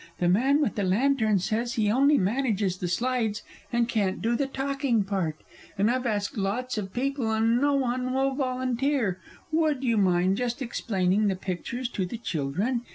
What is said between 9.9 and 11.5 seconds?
mind just explaining the